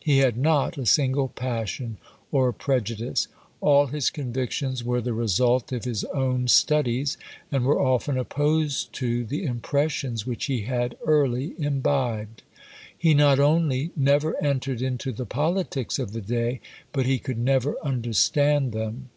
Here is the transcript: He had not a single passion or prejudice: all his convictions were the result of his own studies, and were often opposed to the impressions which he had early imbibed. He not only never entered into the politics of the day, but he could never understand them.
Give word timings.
He 0.00 0.18
had 0.18 0.36
not 0.36 0.76
a 0.78 0.84
single 0.84 1.28
passion 1.28 1.98
or 2.32 2.52
prejudice: 2.52 3.28
all 3.60 3.86
his 3.86 4.10
convictions 4.10 4.82
were 4.82 5.00
the 5.00 5.12
result 5.14 5.70
of 5.70 5.84
his 5.84 6.02
own 6.06 6.48
studies, 6.48 7.16
and 7.52 7.64
were 7.64 7.80
often 7.80 8.18
opposed 8.18 8.92
to 8.94 9.22
the 9.24 9.44
impressions 9.44 10.26
which 10.26 10.46
he 10.46 10.62
had 10.62 10.96
early 11.06 11.54
imbibed. 11.56 12.42
He 12.98 13.14
not 13.14 13.38
only 13.38 13.92
never 13.94 14.36
entered 14.42 14.82
into 14.82 15.12
the 15.12 15.24
politics 15.24 16.00
of 16.00 16.12
the 16.12 16.20
day, 16.20 16.60
but 16.90 17.06
he 17.06 17.20
could 17.20 17.38
never 17.38 17.76
understand 17.80 18.72
them. 18.72 19.10